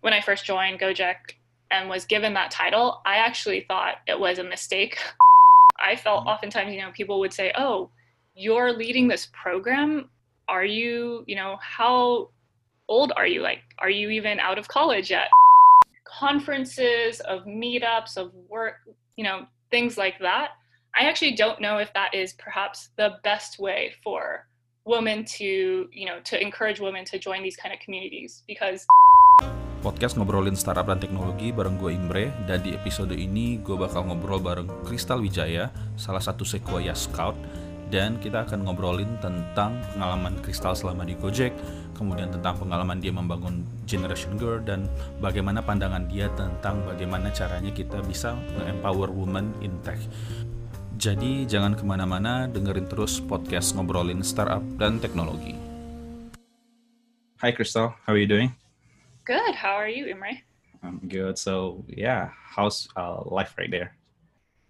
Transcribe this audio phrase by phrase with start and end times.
[0.00, 1.16] when I first joined Gojek
[1.70, 4.98] and was given that title, I actually thought it was a mistake.
[5.80, 6.28] I felt mm-hmm.
[6.28, 7.90] oftentimes, you know, people would say, "Oh,
[8.34, 10.10] you're leading this program.
[10.48, 12.30] Are you, you know, how
[12.88, 13.40] old are you?
[13.40, 15.30] Like, are you even out of college yet?"
[16.04, 18.76] Conferences, of meetups, of work,
[19.16, 20.50] you know, things like that.
[20.94, 24.46] I actually don't know if that is perhaps the best way for
[24.84, 28.86] women to, you know, to encourage women to join these kind of communities because
[29.80, 34.36] Podcast ngobrolin startup dan teknologi bareng gue Imbre dan di episode ini gue bakal ngobrol
[34.36, 37.32] bareng Kristal Wijaya, salah satu Sequoia Scout
[37.88, 41.56] dan kita akan ngobrolin tentang pengalaman Kristal selama di Gojek,
[41.96, 44.84] kemudian tentang pengalaman dia membangun Generation Girl dan
[45.16, 48.36] bagaimana pandangan dia tentang bagaimana caranya kita bisa
[48.68, 49.96] empower women in tech.
[51.00, 55.56] Jadi jangan ke mana-mana, dengerin terus podcast ngobrolin startup dan teknologi.
[57.40, 58.59] Hi Crystal, how are you doing?
[59.30, 59.54] Good.
[59.54, 60.42] How are you, Imre?
[60.82, 61.38] I'm good.
[61.38, 63.94] So yeah, how's uh, life right there?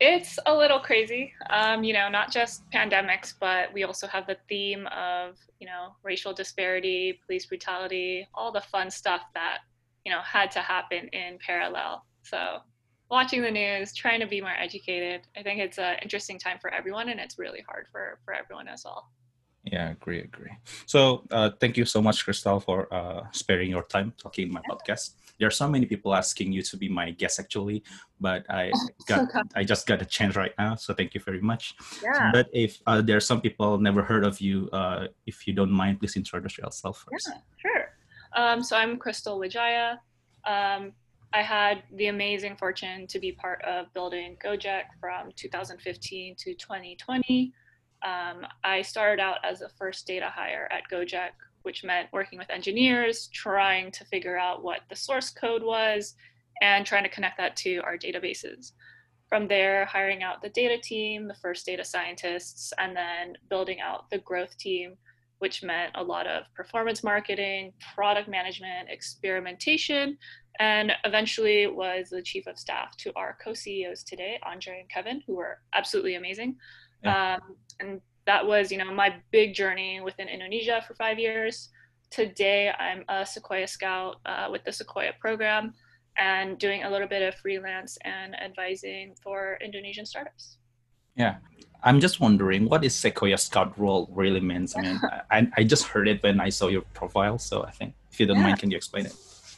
[0.00, 1.33] It's a little crazy.
[1.48, 5.94] Um, you know, not just pandemics, but we also have the theme of you know
[6.03, 9.61] racial disparity, police brutality, all the fun stuff that
[10.05, 12.05] you know had to happen in parallel.
[12.22, 12.58] So
[13.11, 15.22] watching the news, trying to be more educated.
[15.38, 18.69] I think it's an interesting time for everyone, and it's really hard for for everyone
[18.69, 19.08] as well.
[19.64, 20.53] Yeah, agree, agree.
[20.86, 24.62] So, uh, thank you so much, Crystal, for uh, sparing your time talking in my
[24.69, 25.12] podcast.
[25.39, 27.83] There are so many people asking you to be my guest, actually,
[28.20, 28.72] but I
[29.06, 30.77] got I just got a chance right now.
[30.77, 31.75] So, thank you very much.
[32.03, 32.31] Yeah.
[32.33, 35.72] But if uh, there are some people never heard of you, uh, if you don't
[35.72, 37.28] mind, please introduce yourself first.
[37.28, 37.84] Yeah, sure.
[38.36, 39.98] Um, so I'm Crystal Widjaja.
[40.47, 40.92] Um,
[41.33, 47.53] I had the amazing fortune to be part of building Gojek from 2015 to 2020.
[48.03, 51.31] Um, I started out as a first data hire at Gojek,
[51.62, 56.15] which meant working with engineers, trying to figure out what the source code was,
[56.62, 58.73] and trying to connect that to our databases.
[59.28, 64.10] From there, hiring out the data team, the first data scientists, and then building out
[64.10, 64.97] the growth team,
[65.39, 70.19] which meant a lot of performance marketing, product management, experimentation,
[70.59, 75.37] and eventually was the chief of staff to our co-CEOs today, Andre and Kevin, who
[75.37, 76.56] were absolutely amazing.
[77.03, 77.34] Yeah.
[77.34, 81.71] Um, and that was, you know, my big journey within Indonesia for five years.
[82.11, 85.72] Today, I'm a Sequoia Scout uh, with the Sequoia program
[86.19, 90.59] and doing a little bit of freelance and advising for Indonesian startups.
[91.16, 91.37] Yeah.
[91.83, 94.77] I'm just wondering what is Sequoia Scout role really means.
[94.77, 95.00] I mean,
[95.31, 98.27] I, I just heard it when I saw your profile, so I think if you
[98.27, 98.43] don't Yeah.
[98.43, 99.15] mind, can you explain it?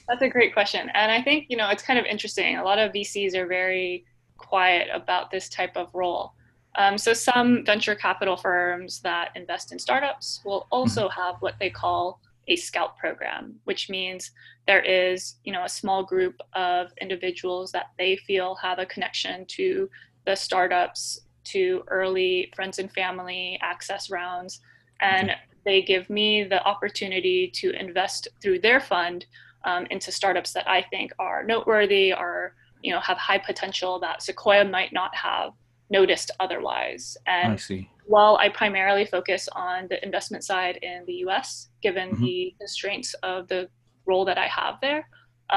[0.08, 0.91] That's a great question.
[0.94, 2.58] And I think, you know, it's kind of interesting.
[2.58, 4.04] A lot of VCs are very
[4.36, 6.34] quiet about this type of role.
[6.76, 11.70] Um, so some venture capital firms that invest in startups will also have what they
[11.70, 14.32] call a scout program, which means
[14.66, 19.44] there is, you know, a small group of individuals that they feel have a connection
[19.46, 19.88] to
[20.24, 24.60] the startups, to early friends and family access rounds,
[25.00, 25.32] and
[25.64, 29.26] they give me the opportunity to invest through their fund
[29.64, 34.22] um, into startups that I think are noteworthy or you know have high potential that
[34.22, 35.52] Sequoia might not have
[35.92, 37.04] noticed otherwise.
[37.26, 37.88] I And see.
[38.14, 42.20] while I primarily focus on the investment side in the US, given Mhm.
[42.26, 43.69] the constraints of the
[44.10, 45.02] role that I have there,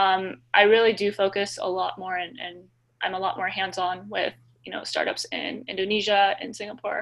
[0.02, 0.22] um,
[0.54, 2.56] I really do focus a lot more and, and
[3.02, 4.34] I'm a lot more hands-on with
[4.66, 7.02] you know startups in Indonesia and Singapore.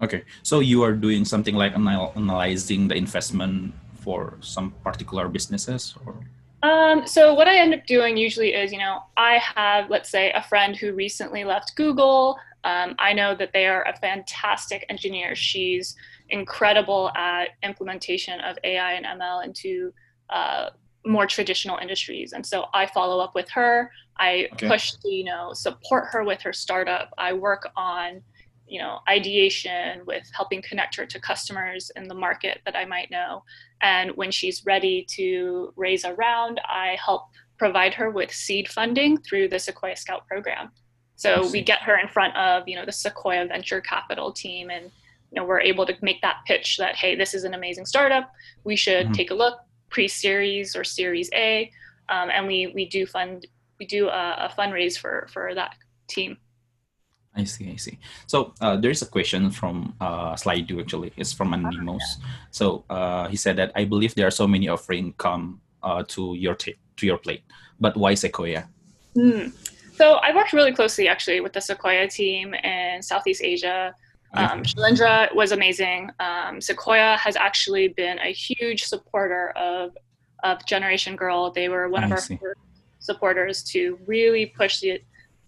[0.00, 3.74] Okay, so you are doing something like anal- analyzing the investment
[4.04, 6.14] for some particular businesses, or
[6.62, 10.30] Um, so what I end up doing usually is, you know, I have, let's say,
[10.32, 12.36] a friend who recently left Google.
[12.64, 15.34] Um, I know that they are a fantastic engineer.
[15.34, 15.96] She's
[16.28, 19.92] incredible at implementation of AI and ML into
[20.28, 20.70] uh,
[21.06, 23.90] more traditional industries, and so I follow up with her.
[24.18, 24.68] I Okay.
[24.68, 27.08] push to, you know, support her with her startup.
[27.16, 28.20] I work on,
[28.70, 33.10] you know, ideation with helping connect her to customers in the market that I might
[33.10, 33.42] know.
[33.82, 37.24] And when she's ready to raise a round, I help
[37.58, 40.70] provide her with seed funding through the Sequoia Scout program.
[41.16, 44.84] So we get her in front of, you know, the Sequoia venture capital team and
[45.32, 48.32] you know, we're able to make that pitch that hey, this is an amazing startup.
[48.64, 49.14] We should Mhm.
[49.14, 49.60] take a look
[49.90, 51.70] pre-series or series A.
[52.08, 53.46] Um, and we we do fund
[53.78, 55.76] we do a, a fundraise for for that
[56.08, 56.38] team.
[57.36, 57.98] I see, I see.
[58.26, 61.12] So uh, there is a question from uh, Slido actually.
[61.16, 62.18] It's from Anonymous.
[62.50, 66.34] So uh, he said that I believe there are so many offering come uh, to
[66.34, 67.42] your ta- to your plate,
[67.78, 68.68] but why Sequoia?
[69.14, 69.48] Hmm.
[69.94, 73.94] So I worked really closely actually with the Sequoia team in Southeast Asia.
[74.34, 74.52] Yeah.
[74.52, 76.10] Um, Shailendra was amazing.
[76.20, 79.96] Um, Sequoia has actually been a huge supporter of
[80.42, 81.50] of Generation Girl.
[81.50, 82.54] They were one I of our
[82.98, 85.00] supporters to really push the,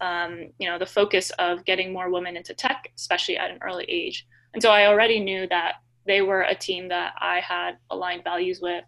[0.03, 3.85] um, you know, the focus of getting more women into tech, especially at an early
[3.85, 4.27] age.
[4.53, 8.59] And so I already knew that they were a team that I had aligned values
[8.61, 8.83] with.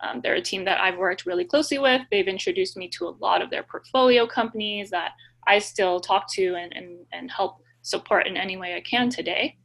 [0.00, 2.02] Um, they're a team that I've worked really closely with.
[2.10, 5.12] They've introduced me to a lot of their portfolio companies that
[5.46, 9.56] I still talk to and, and, and help support in any way I can today.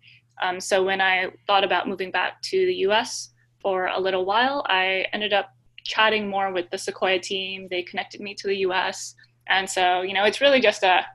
[0.42, 4.66] Um, so when I thought about moving back to the US for a little while,
[4.70, 5.50] I ended up
[5.84, 7.68] chatting more with the Sequoia team.
[7.70, 9.16] They connected me to the US.
[9.48, 11.06] And so, you know, it's really just a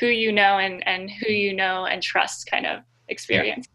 [0.00, 3.66] who you know and, and who you know and trust kind of experience.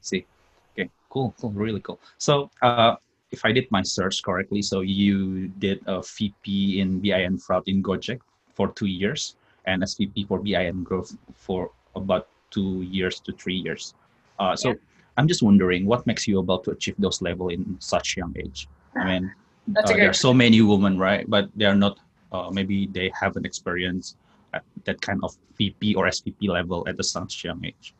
[0.00, 0.26] see.
[0.72, 0.90] Okay.
[1.10, 1.50] Cool cool.
[1.50, 2.00] Really cool.
[2.18, 2.96] So uh
[3.32, 7.82] if i did my search correctly so you did a vp in bin fraud in
[7.82, 8.20] gojek
[8.52, 13.94] for two years and svp for bin growth for about two years to three years.
[14.38, 14.74] Uh so Yeah.
[15.16, 18.68] i'm just wondering what makes you able to achieve those level in such young age?
[18.96, 19.32] I mean
[19.68, 21.24] That's uh, there are so many women right?
[21.28, 21.98] But they are not
[22.32, 24.16] uh, maybe they haven't experienced
[24.54, 27.94] at that kind of vp or svp level at a such young age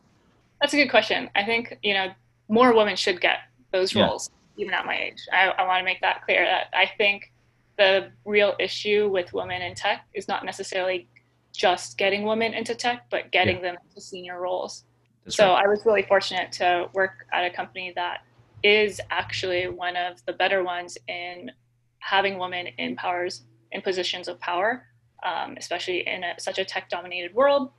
[0.61, 1.29] That's a good question.
[1.35, 2.09] I think, you know,
[2.49, 3.39] more women should get
[3.73, 4.07] those Yeah.
[4.07, 5.21] roles, even at my age.
[5.33, 7.33] I, I want to make that clear that I think
[7.79, 11.09] the real issue with women in tech is not necessarily
[11.53, 14.85] just getting women into tech, but getting them into senior roles.
[15.25, 15.65] That's so right.
[15.65, 18.19] I was really fortunate to work at a company that
[18.63, 21.51] is actually one of the better ones in
[21.99, 24.87] having women in powers in positions of power,
[25.25, 27.71] um, especially in a, such a tech dominated world.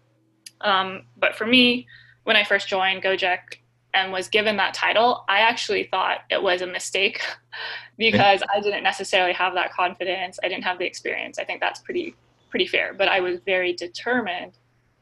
[0.62, 1.88] Um, but for me,
[2.24, 3.60] when I first joined Gojek
[3.94, 7.22] and was given that title, I actually thought it was a mistake
[7.98, 10.40] because I didn't necessarily have that confidence.
[10.44, 11.38] I didn't have the experience.
[11.40, 12.16] I think that's pretty
[12.50, 12.94] pretty fair.
[12.94, 14.54] But I was very determined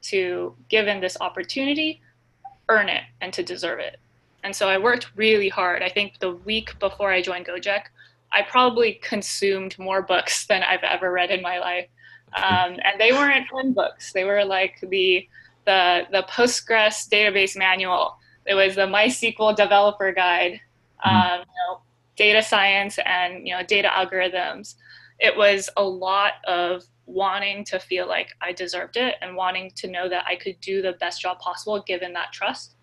[0.04, 2.02] to, given this opportunity,
[2.70, 4.00] earn it and to deserve it.
[4.44, 5.82] And so I worked really hard.
[5.84, 7.84] I think the week before I joined Gojek,
[8.34, 11.88] I probably consumed more books than I've ever read in my life.
[12.36, 14.14] Um, and they weren't fun books.
[14.14, 15.28] They were like the
[15.66, 18.18] the the Postgres database manual.
[18.46, 20.60] It was the MySQL developer guide.
[21.04, 21.82] Um, you know,
[22.16, 24.76] data science and you know data algorithms.
[25.20, 29.88] It was a lot of wanting to feel like I deserved it and wanting to
[29.88, 32.76] know that I could do the best job possible given that trust.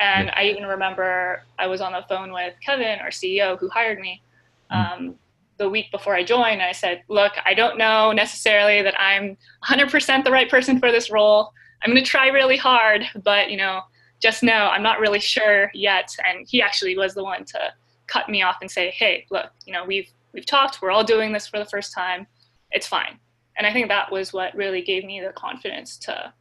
[0.00, 3.98] And I even remember I was on the phone with Kevin, our CEO, who hired
[3.98, 4.22] me.
[4.70, 5.14] Um,
[5.58, 10.24] the week before I joined, I said, Look, I don't know necessarily that I'm 100%
[10.24, 11.52] the right person for this role.
[11.82, 13.82] I'm going to try really hard, but you know,
[14.20, 16.14] just know I'm not really sure yet.
[16.24, 17.72] And he actually was the one to
[18.06, 20.80] cut me off and say, Hey, look, you know, we've we've talked.
[20.80, 22.26] We're all doing this for the first time.
[22.70, 23.18] It's fine.
[23.56, 26.32] And I think that was what really gave me the confidence to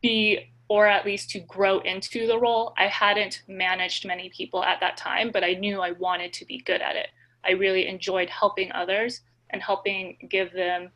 [0.00, 2.74] be or at least to grow into the role.
[2.76, 6.58] I hadn't managed many people at that time, but I knew I wanted to be
[6.58, 7.08] good at it.
[7.44, 10.90] I really enjoyed helping others and helping give them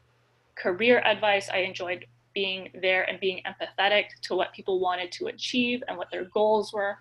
[0.55, 1.49] career advice.
[1.49, 2.05] I enjoyed
[2.35, 6.73] being there and being empathetic to what people wanted to achieve and what their goals
[6.73, 6.99] were.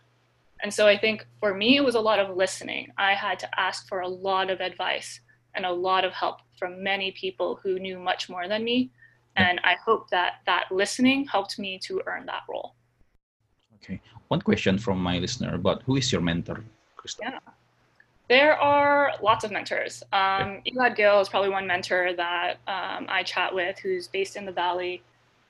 [0.64, 2.92] And so I think for me, it was a lot of listening.
[2.98, 5.20] I had to ask for a lot of advice
[5.56, 8.92] and a lot of help from many people who knew much more than me.
[9.36, 12.76] And I hope that that listening helped me to earn that role.
[13.76, 14.02] Okay.
[14.28, 16.64] One question from my listener about who is your mentor,
[16.98, 17.20] Krista?
[17.22, 17.40] Yeah.
[18.30, 20.04] There are lots of mentors.
[20.14, 24.46] Um, Elad Gil is probably one mentor that um, I chat with who's based in
[24.46, 25.04] the Valley.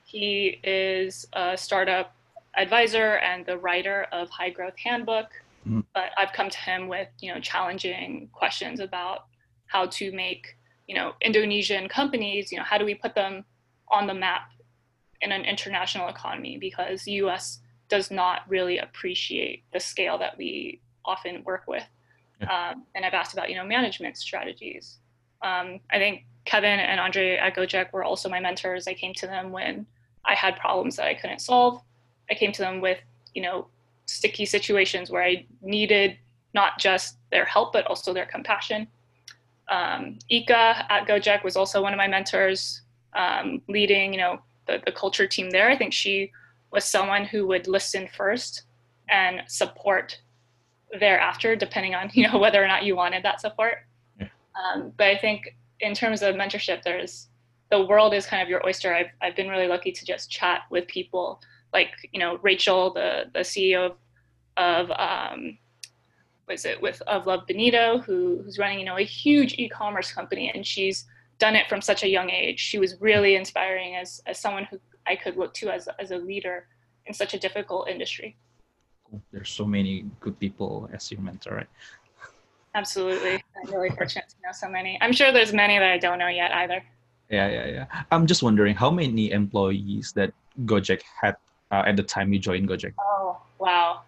[0.04, 2.14] He is a startup
[2.56, 5.30] advisor and the writer of High Growth Handbook.
[5.66, 5.84] Mhm.
[5.94, 9.26] But I've come to him with you know challenging questions about
[9.66, 10.56] how to make
[10.88, 12.50] you know Indonesian companies.
[12.50, 13.44] You know how do we put them
[13.92, 14.50] on the map
[15.20, 17.60] in an international economy because the U.S.
[17.88, 21.84] does not really appreciate the scale that we often work with.
[22.42, 24.98] Um, and I've asked about you know management strategies.
[25.42, 28.88] Um, I think Kevin and Andre at Gojek were also my mentors.
[28.88, 29.86] I came to them when
[30.24, 31.80] I had problems that I couldn't solve.
[32.30, 32.98] I came to them with
[33.34, 33.68] you know
[34.06, 36.18] sticky situations where I needed
[36.54, 38.88] not just their help but also their compassion.
[39.68, 42.81] Um, Ika at Gojek was also one of my mentors,
[43.14, 45.70] um, leading you know the, the culture team there.
[45.70, 46.32] I think she
[46.70, 48.62] was someone who would listen first
[49.08, 50.20] and support
[50.98, 53.78] thereafter, depending on you know whether or not you wanted that support.
[54.18, 54.28] Yeah.
[54.60, 57.28] Um, but I think in terms of mentorship, there's
[57.70, 58.94] the world is kind of your oyster.
[58.94, 61.40] I've I've been really lucky to just chat with people
[61.72, 63.86] like you know Rachel, the the CEO
[64.56, 65.58] of, of um,
[66.48, 70.50] was it with of Love Bonito, who who's running you know a huge e-commerce company,
[70.54, 71.06] and she's
[71.42, 72.60] done it from such a young age.
[72.70, 74.76] She was really inspiring as as someone who
[75.12, 76.56] I could look to as as a leader
[77.06, 78.30] in such a difficult industry.
[79.32, 79.94] There's so many
[80.24, 81.72] good people as your mentor, right?
[82.80, 83.34] Absolutely.
[83.56, 84.92] I'm really fortunate to know so many.
[85.02, 86.80] I'm sure there's many that I don't know yet either.
[87.28, 87.86] Yeah, yeah, yeah.
[88.12, 90.30] I'm just wondering how many employees that
[90.70, 91.34] Gojek had
[91.70, 92.94] uh, at the time you joined Gojek.
[92.98, 94.02] Oh, wow.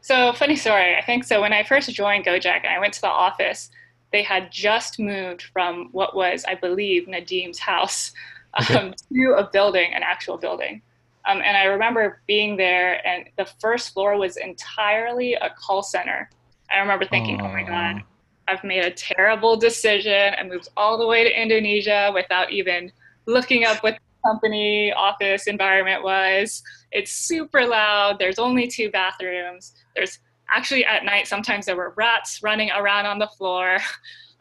[0.00, 0.94] So, funny story.
[1.00, 1.40] I think so.
[1.40, 3.70] When I first joined Gojek and I went to the office,
[4.14, 8.12] they had just moved from what was, I believe, Nadiem's house
[8.60, 8.74] Okay.
[8.76, 10.80] um, to a building, an actual building.
[11.28, 16.30] Um, and I remember being there, and the first floor was entirely a call center.
[16.70, 18.04] I remember thinking, oh, my God,
[18.46, 20.34] I've made a terrible decision.
[20.38, 22.92] I moved all the way to Indonesia without even
[23.26, 26.62] looking up what the company office environment was.
[26.92, 28.20] It's super loud.
[28.20, 29.74] There's only two bathrooms.
[29.96, 33.78] There's actually at night, sometimes there were rats running around on the floor.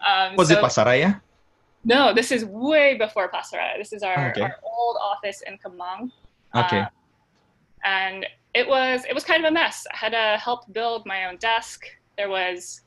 [0.05, 1.21] Um, Was so- it Pasaraya?
[1.85, 3.77] no, this is way before Pasaraya.
[3.77, 4.41] This is our, Okay.
[4.41, 6.11] our old office in Kemang.
[6.53, 6.79] Okay.
[6.81, 6.85] Uh,
[7.85, 9.87] and it was it was kind of a mess.
[9.93, 11.85] I had to help build my own desk.
[12.17, 12.81] There was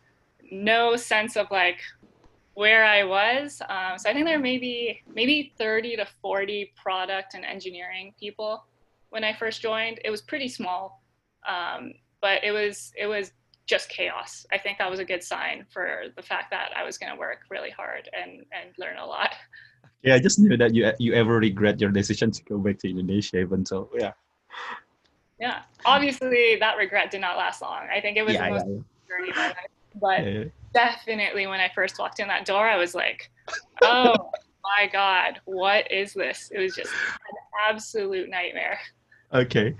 [0.50, 1.80] no sense of like
[2.52, 3.62] where I was.
[3.68, 8.66] Um, so I think there may be maybe 30 to 40 product and engineering people
[9.08, 10.00] when I first joined.
[10.04, 11.02] It was pretty small,
[11.48, 11.94] um,
[12.26, 13.30] but it was it was
[13.66, 14.46] just chaos.
[14.50, 17.18] I think that was a good sign for the fact that I was going to
[17.26, 19.32] work really hard and and learn a lot.
[20.02, 22.90] Yeah, I just knew that you you ever regret your decision to go back to
[22.90, 23.90] Indonesia, even so.
[23.94, 24.14] Yeah.
[25.38, 27.86] Yeah, obviously that regret did not last long.
[27.96, 29.72] I think it was Yeah, the most yeah, journey of my life.
[30.06, 33.30] But yeah, definitely when I first walked in that door, I was like,
[33.82, 34.14] oh
[34.70, 36.50] my God, what is this?
[36.50, 37.36] It was just an
[37.70, 38.80] absolute nightmare.
[39.32, 39.74] Okay.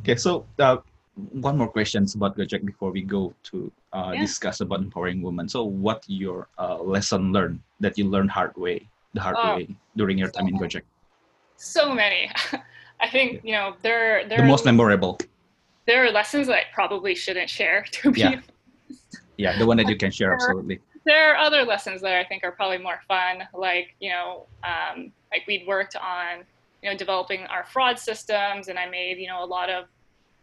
[0.00, 0.16] Okay.
[0.16, 0.78] So, uh,
[1.14, 4.20] one more questions about Gojek before we go to uh, Yeah.
[4.22, 5.48] discuss about empowering women.
[5.48, 9.56] So, what your uh, lesson learned that you learned hard way, the hard Oh.
[9.56, 10.82] way during your time in Gojek?
[11.56, 12.30] So many.
[13.00, 15.18] I think, you know, there, there, The most memorable.
[15.86, 18.40] there are lessons that I probably shouldn't share to be Yeah.
[19.36, 20.78] Yeah, the one that you can share absolutely.
[21.04, 25.12] there are other lessons that I think are probably more fun, like you know, um,
[25.32, 26.44] like we'd worked on,
[26.82, 29.86] you know, developing our fraud systems, and I made you know a lot of,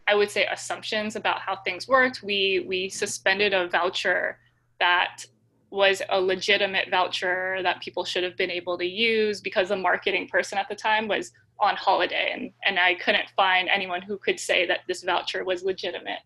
[0.08, 2.22] I would say, assumptions about how things worked.
[2.22, 4.38] We we suspended a voucher
[4.80, 5.24] that
[5.70, 10.26] was a legitimate voucher that people should have been able to use because the marketing
[10.28, 11.30] person at the time was
[11.60, 15.62] on holiday and, and I couldn't find anyone who could say that this voucher was
[15.62, 16.20] legitimate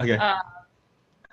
[0.00, 0.16] Okay.
[0.16, 0.40] um,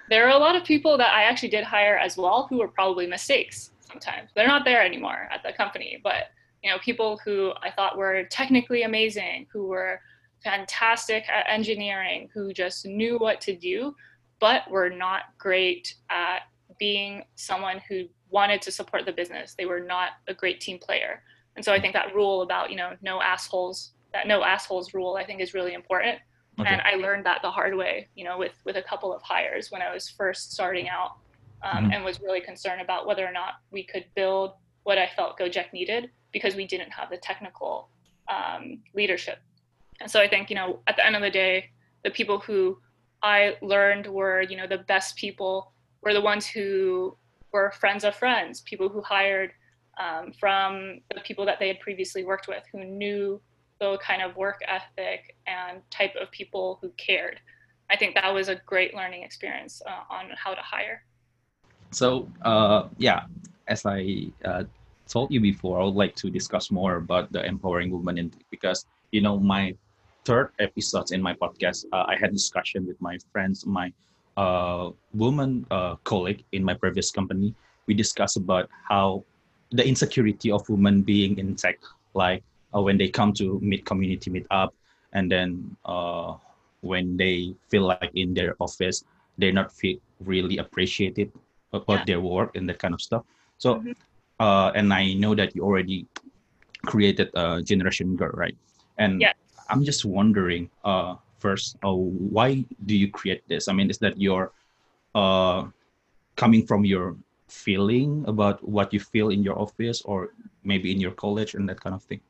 [0.09, 2.67] there are a lot of people that I actually did hire as well who were
[2.67, 4.29] probably mistakes sometimes.
[4.35, 6.31] They're not there anymore at the company, but
[6.63, 10.01] you know, people who I thought were technically amazing, who were
[10.43, 13.95] fantastic at engineering, who just knew what to do,
[14.39, 16.43] but were not great at
[16.79, 19.55] being someone who wanted to support the business.
[19.57, 21.23] They were not a great team player.
[21.55, 25.15] And so I think that rule about, you know, no assholes, that no assholes rule,
[25.15, 26.19] I think is really important
[26.59, 26.69] okay.
[26.69, 29.71] and I learned that the hard way, you know, with with a couple of hires
[29.71, 31.17] when I was first starting out,
[31.63, 31.95] um, Mhm.
[31.95, 34.53] and was really concerned about whether or not we could build
[34.83, 37.89] what I felt Gojek needed because we didn't have the technical
[38.29, 39.39] um, leadership.
[39.99, 41.71] And so I think, you know, at the end of the day,
[42.03, 42.79] the people who
[43.23, 45.71] I learned were, you know, the best people
[46.03, 47.17] were the ones who
[47.51, 49.51] were friends of friends, people who hired
[49.99, 53.41] um, from the people that they had previously worked with, who knew
[53.79, 57.39] the kind of work ethic and type of people who cared.
[57.89, 61.03] I think that was a great learning experience uh, on how to hire.
[61.91, 63.25] So, uh, yeah,
[63.67, 64.65] as I uh,
[65.07, 68.85] told you before, I would like to discuss more about the empowering women in, because
[69.11, 69.73] you know my
[70.27, 73.87] third episode in my podcast, uh, I had discussion with my friends, my
[74.35, 77.55] uh, woman uh, colleague in my previous company.
[77.87, 79.23] We discussed about how
[79.71, 81.79] the insecurity of women being in tech,
[82.13, 82.43] like
[82.75, 84.75] uh, when they come to meet community meet up,
[85.13, 86.35] and then uh,
[86.81, 89.03] when they feel like in their office
[89.39, 91.31] they're not feel really appreciated
[91.71, 92.05] about Yeah.
[92.09, 93.23] their work and that kind of stuff.
[93.57, 93.95] So, Mhm.
[94.39, 96.05] uh, and I know that you already
[96.85, 98.57] created a generation girl, right?
[98.97, 99.35] And Yes.
[99.69, 103.67] I'm just wondering, uh, first, uh, why do you create this?
[103.67, 104.51] I mean, is that your
[105.15, 105.65] uh,
[106.35, 107.17] coming from your
[107.49, 110.33] feeling about what you feel in your office, or
[110.63, 112.21] maybe in your college and that kind of thing?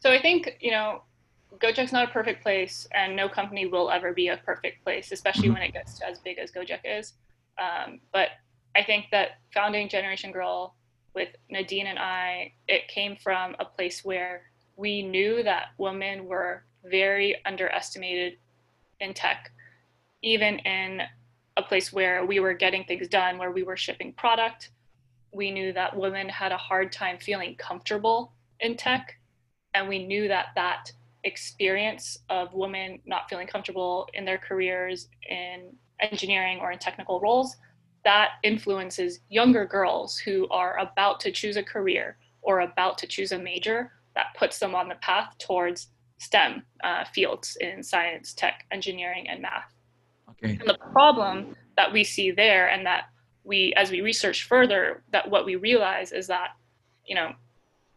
[0.00, 1.02] So I think, you know,
[1.58, 5.48] Gojek's not a perfect place, and no company will ever be a perfect place, especially
[5.48, 5.54] Mhm.
[5.54, 7.14] when it gets to as big as Gojek is.
[7.58, 8.30] Um, but
[8.74, 10.76] I think that founding Generation Girl
[11.14, 16.64] with Nadine and I, it came from a place where we knew that women were
[16.84, 18.34] very underestimated
[19.00, 19.50] in tech,
[20.22, 21.02] even in
[21.56, 24.70] a place where we were getting things done, where we were shipping product.
[25.32, 29.18] We knew that women had a hard time feeling comfortable in tech
[29.74, 30.92] and we knew that that
[31.24, 37.56] experience of women not feeling comfortable in their careers in engineering or in technical roles
[38.04, 43.30] that influences younger girls who are about to choose a career or about to choose
[43.30, 45.88] a major that puts them on the path towards
[46.18, 49.74] STEM uh, fields in science, tech, engineering, and math.
[50.30, 50.56] Okay.
[50.60, 53.04] And the problem that we see there, and that
[53.44, 56.50] we, as we research further, that what we realize is that,
[57.04, 57.32] you know,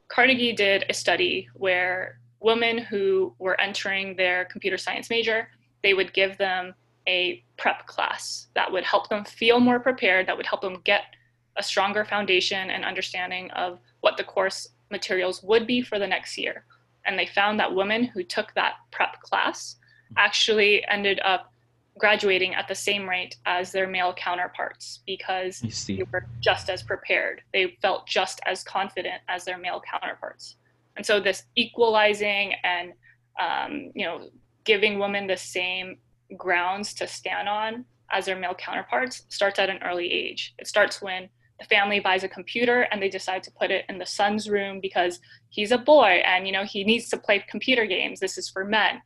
[0.07, 5.49] Carnegie did a study where women who were entering their computer science major,
[5.83, 6.73] they would give them
[7.07, 11.03] a prep class that would help them feel more prepared, that would help them get
[11.57, 16.37] a stronger foundation and understanding of what the course materials would be for the next
[16.37, 16.63] year.
[17.05, 19.75] And they found that women who took that prep class
[20.17, 21.51] actually ended up
[21.97, 27.41] graduating at the same rate as their male counterparts because they were just as prepared.
[27.53, 30.57] They felt just as confident as their male counterparts.
[30.97, 32.93] And so this equalizing and
[33.39, 34.29] um, you know
[34.63, 35.97] giving women the same
[36.37, 40.53] grounds to stand on as their male counterparts starts at an early age.
[40.57, 43.97] It starts when the family buys a computer and they decide to put it in
[43.97, 45.19] the son's room because
[45.49, 48.19] he's a boy and you know he needs to play computer games.
[48.19, 49.01] This is for men.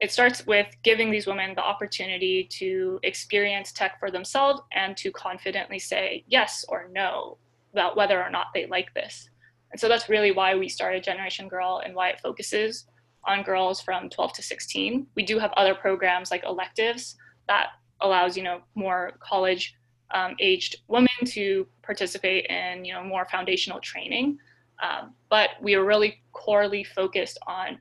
[0.00, 5.10] It starts with giving these women the opportunity to experience tech for themselves and to
[5.10, 7.38] confidently say yes or no
[7.72, 9.28] about whether or not they like this.
[9.72, 12.86] And so that's really why we started Generation Girl and why it focuses
[13.26, 15.06] on girls from 12 to 16.
[15.14, 17.16] We do have other programs like electives
[17.48, 17.68] that
[18.00, 19.74] allows, you know, more college
[20.12, 24.38] um, aged women to participate in, you know, more foundational training.
[24.82, 27.78] Um, but we are really corely focused on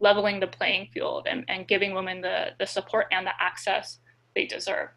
[0.00, 3.98] leveling the playing field and, and giving women the, the support and the access
[4.34, 4.88] they deserve.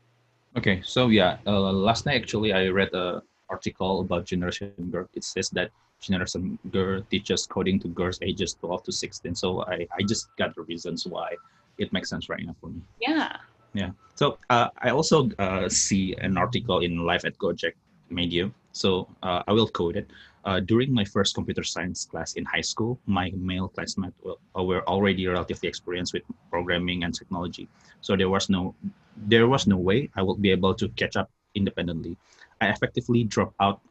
[0.58, 5.08] Okay, so yeah, uh, last night actually I read a article about Generation Girl.
[5.14, 9.36] It says that Generation Girl teaches coding to girls ages 12 to 16.
[9.36, 11.36] So I, I just got the reasons why
[11.78, 12.82] it makes sense right now for me.
[13.02, 13.38] Yeah.
[13.78, 13.92] Yeah.
[14.16, 17.78] So uh, I also uh, see an article in Life at Gojek
[18.10, 18.56] Medium.
[18.72, 20.10] So uh, I will quote it.
[20.46, 24.18] Uh, during my first computer science class in high school, my male classmates
[24.56, 27.68] were already relatively experienced with programming and technology.
[28.02, 28.74] So there was no,
[29.16, 32.18] there was no way I would be able to catch up independently.
[32.62, 33.82] I effectively dropped out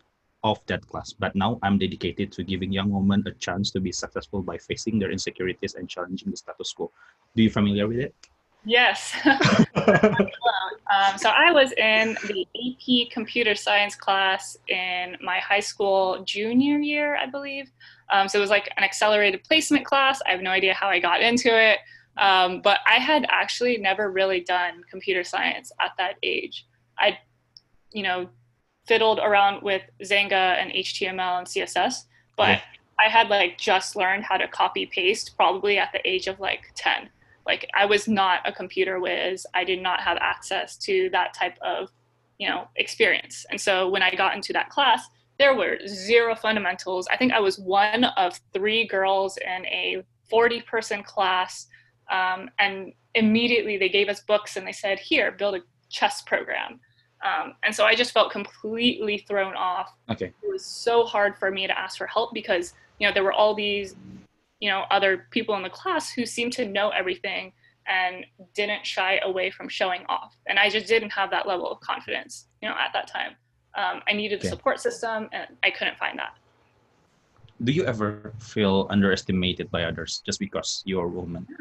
[0.42, 1.12] of that class.
[1.12, 4.98] But now I'm dedicated to giving young women a chance to be successful by facing
[4.98, 6.90] their insecurities and challenging the status quo.
[7.36, 8.14] Do you familiar with it?
[8.66, 9.14] Yes.
[11.16, 16.78] um, so I was in the AP computer science class in my high school junior
[16.78, 17.70] year, I believe.
[18.12, 20.20] Um, so it was like an accelerated placement class.
[20.26, 21.78] I have no idea how I got into it.
[22.18, 26.66] Um, but I had actually never really done computer science at that age.
[26.98, 27.18] I,
[27.92, 28.28] you know,
[28.86, 32.04] fiddled around with Xanga and HTML and CSS,
[32.36, 32.60] but yeah.
[32.98, 36.62] I had like just learned how to copy paste probably at the age of like
[36.74, 37.08] 10.
[37.46, 39.46] Like I was not a computer whiz.
[39.54, 41.90] I did not have access to that type of,
[42.38, 43.46] you know, experience.
[43.50, 45.06] And so when I got into that class,
[45.38, 47.06] there were zero fundamentals.
[47.10, 51.68] I think I was one of three girls in a 40 person class.
[52.10, 56.80] Um, and immediately they gave us books and they said, here, build a chess program.
[57.24, 59.92] Um, and so I just felt completely thrown off.
[60.10, 60.26] Okay.
[60.26, 63.32] It was so hard for me to ask for help because, you know, there were
[63.32, 63.96] all these,
[64.60, 67.52] you know, other people in the class who seemed to know everything
[67.86, 70.36] and didn't shy away from showing off.
[70.46, 73.32] And I just didn't have that level of confidence, you know, at that time.
[73.76, 74.56] Um, I needed the okay.
[74.56, 76.34] support system and I couldn't find that.
[77.62, 81.46] Do you ever feel underestimated by others just because you're a woman?
[81.48, 81.56] Yeah.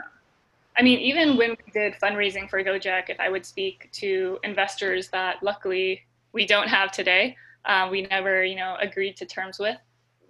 [0.78, 5.10] I mean, even when we did fundraising for Gojek, if I would speak to investors
[5.10, 6.02] that luckily
[6.34, 9.78] we don't have today, uh, we never, you know, agreed to terms with,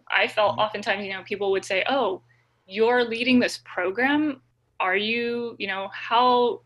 [0.10, 0.60] I felt mm-hmm.
[0.60, 2.21] oftentimes, you know, people would say, "Oh,
[2.65, 4.41] you're leading this program.
[4.80, 6.62] Are you, you know, how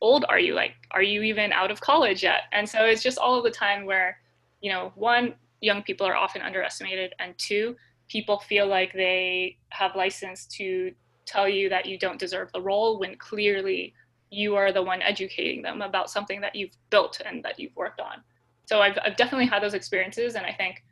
[0.00, 0.54] old are you?
[0.54, 3.50] Like, are you even out of college yet?" And so it's just all of the
[3.50, 4.18] time where,
[4.60, 7.76] you know, one, young people are often underestimated, and two,
[8.08, 10.92] people feel like they have license to
[11.24, 13.92] tell you that you don't deserve the role when clearly
[14.30, 18.00] you are the one educating them about something that you've built and that you've worked
[18.00, 18.22] on.
[18.64, 20.34] So I've, I've definitely had those experiences.
[20.34, 20.84] And I think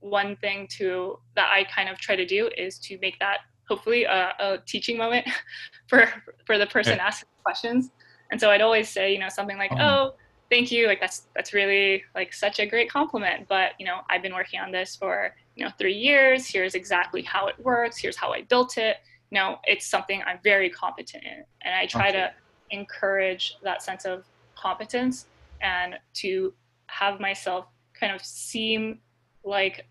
[0.00, 4.04] one thing to that I kind of try to do is to make that hopefully
[4.04, 5.26] a, a teaching moment
[5.86, 6.08] for,
[6.44, 7.06] for the person yeah.
[7.06, 7.90] asking questions.
[8.30, 10.10] And so I'd always say, you know, something like, uh-huh.
[10.10, 10.14] oh,
[10.50, 10.86] thank you.
[10.86, 13.46] Like that's, that's really like such a great compliment.
[13.48, 16.46] But, you know, I've been working on this for, you know, three years.
[16.46, 17.98] Here's exactly how it works.
[17.98, 18.96] Here's how I built it
[19.30, 21.44] You know, it's something I'm very competent in.
[21.62, 22.18] And I try okay.
[22.18, 22.32] to
[22.70, 24.24] encourage that sense of
[24.56, 25.26] competence
[25.60, 26.52] and to
[26.86, 27.66] have myself
[27.98, 28.98] kind of seem
[29.44, 29.86] like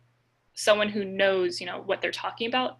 [0.53, 2.77] someone who knows, you know, what they're talking about.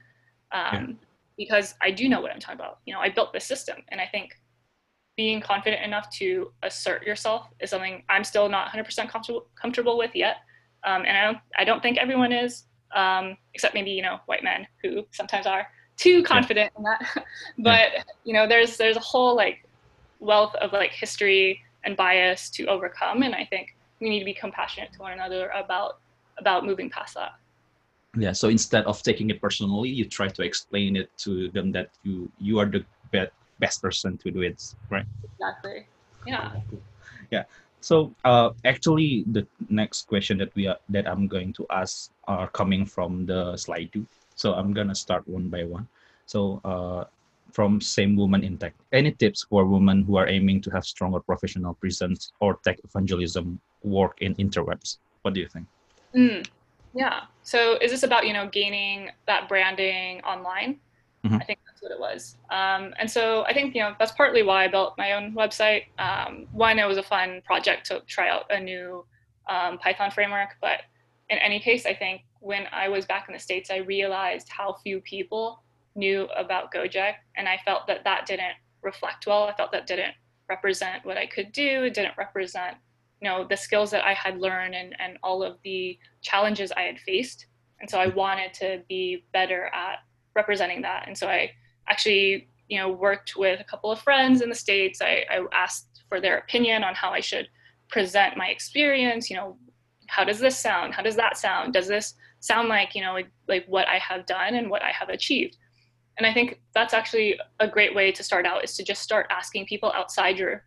[0.54, 0.88] Um, yeah.
[1.36, 2.80] Because I do know what I'm talking about.
[2.86, 4.36] You know, I built this system, and I think
[5.18, 10.12] being confident enough to assert yourself is something I'm still not 100% comfortable comfortable with
[10.16, 10.38] yet,
[10.84, 14.44] um, and I don't I don't think everyone is, um, except maybe you know white
[14.44, 16.78] men who sometimes are too confident yeah.
[16.78, 17.26] in that.
[17.60, 18.04] but yeah.
[18.24, 19.68] you know, there's there's a whole like
[20.20, 24.34] wealth of like history and bias to overcome, and I think we need to be
[24.34, 26.00] compassionate to one another about
[26.38, 27.32] about moving past that.
[28.16, 28.32] Yeah.
[28.34, 32.30] So instead of taking it personally, you try to explain it to them that you
[32.40, 35.06] you are the best best person to do it, right?
[35.24, 35.88] Exactly.
[36.26, 36.52] Yeah.
[37.32, 37.44] Yeah.
[37.82, 42.48] So uh, actually, the next question that we are that I'm going to ask are
[42.50, 44.06] coming from the Slido.
[44.36, 45.88] So I'm gonna start one by one.
[46.26, 47.06] So uh,
[47.52, 51.20] from same woman in tech, any tips for women who are aiming to have stronger
[51.20, 54.98] professional presence or tech evangelism work in interwebs?
[55.22, 55.68] What do you think?
[56.16, 56.48] Mm,
[56.94, 57.22] yeah.
[57.44, 60.80] So is this about you know gaining that branding online?
[61.26, 61.36] Mm-hmm.
[61.36, 62.38] I think that's what it was.
[62.50, 65.84] Um, and so I think you know that's partly why I built my own website.
[66.00, 69.06] Um, one, it was a fun project to try out a new
[69.50, 70.82] um, Python framework, but
[71.30, 74.74] in any case, I think when I was back in the States, I realized how
[74.84, 75.64] few people
[75.96, 77.16] knew about Gojek.
[77.38, 79.44] And I felt that that didn't reflect well.
[79.44, 80.14] I felt that didn't
[80.50, 81.84] represent what I could do.
[81.84, 82.78] It didn't represent,
[83.24, 87.00] know, the skills that I had learned and, and all of the challenges I had
[87.00, 87.48] faced.
[87.80, 90.00] And so I wanted to be better at
[90.36, 91.06] representing that.
[91.08, 91.52] And so I
[91.90, 95.02] actually, you know, worked with a couple of friends in the States.
[95.02, 97.48] I, I asked for their opinion on how I should
[97.90, 99.58] present my experience, you know,
[100.08, 100.94] how does this sound?
[100.94, 101.74] How does that sound?
[101.74, 104.92] Does this sound like, you know, like, like what I have done and what I
[104.92, 105.58] have achieved?
[106.18, 109.28] And I think that's actually a great way to start out is to just start
[109.30, 110.64] asking people outside your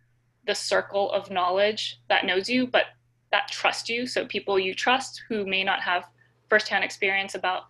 [0.47, 2.85] the circle of knowledge that knows you, but
[3.31, 4.07] that trust you.
[4.07, 6.05] So people you trust who may not have
[6.49, 7.63] firsthand experience about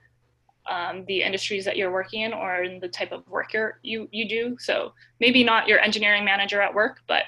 [0.70, 4.28] um, the industries that you're working in or in the type of work you you
[4.28, 4.58] do.
[4.60, 7.24] So maybe not your engineering manager at work, but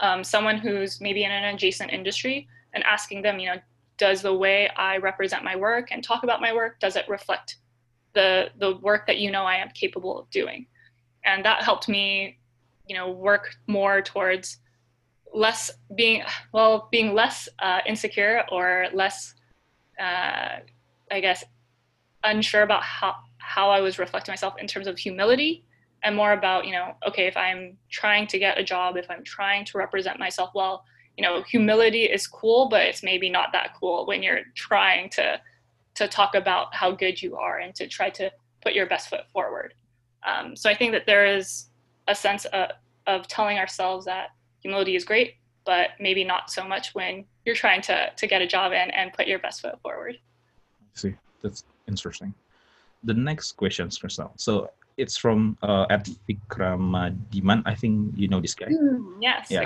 [0.00, 3.60] um, someone who's maybe in an adjacent industry and asking them, you know,
[3.96, 7.56] does the way I represent my work and talk about my work, does it reflect
[8.14, 10.66] the the work that you know I am capable of doing?
[11.24, 12.37] And that helped me,
[12.88, 14.58] you know, work more towards
[15.34, 16.22] less being
[16.52, 19.34] well being less uh, insecure or less
[20.00, 20.58] uh,
[21.10, 21.44] I guess
[22.24, 25.64] unsure about how how I was reflecting myself in terms of humility
[26.02, 29.24] and more about you know okay if I'm trying to get a job if I'm
[29.24, 30.84] trying to represent myself well
[31.16, 35.40] you know humility is cool but it's maybe not that cool when you're trying to
[35.96, 38.30] to talk about how good you are and to try to
[38.62, 39.74] put your best foot forward.
[40.26, 41.68] Um, so i think that there is
[42.08, 42.70] a sense of,
[43.06, 47.82] of telling ourselves that humility is great but maybe not so much when you're trying
[47.82, 51.64] to to get a job in and put your best foot forward I see that's
[51.86, 52.34] interesting
[53.04, 54.32] the next question Crystal.
[54.36, 57.14] so it's from uh, at Vikrama
[57.64, 58.66] I think you know this guy.
[58.66, 59.64] Mm, yes, yeah.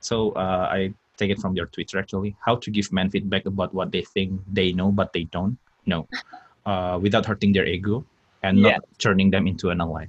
[0.00, 2.36] So uh, I take it from your Twitter actually.
[2.40, 6.08] How to give men feedback about what they think they know but they don't know,
[6.66, 8.06] uh, without hurting their ego
[8.42, 8.78] and yeah.
[8.78, 10.06] not turning them into an ally.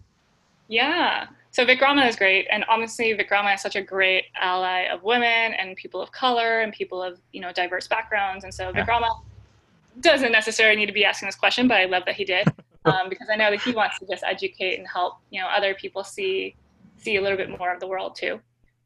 [0.68, 1.28] Yeah.
[1.58, 5.76] So Vikrama is great, and honestly, Vikrama is such a great ally of women and
[5.76, 8.44] people of color and people of you know diverse backgrounds.
[8.44, 10.02] And so Vikrama yeah.
[10.02, 12.48] doesn't necessarily need to be asking this question, but I love that he did.
[12.86, 15.74] um, because I know that he wants to just educate and help you know other
[15.74, 16.56] people see
[16.96, 18.40] see a little bit more of the world too.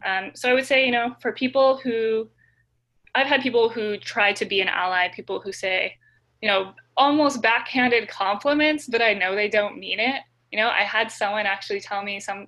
[0.05, 2.29] Um, so I would say you know for people who
[3.15, 5.97] I've had people who try to be an ally, people who say
[6.41, 10.21] you know almost backhanded compliments, but I know they don't mean it.
[10.53, 12.47] You know, I had someone actually tell me some